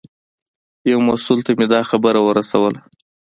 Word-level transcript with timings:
یو 0.91 0.99
مسوول 1.07 1.39
ته 1.45 1.51
مې 1.57 1.65
دا 1.73 1.81
خبره 1.89 2.19
ورسوله. 2.23 2.79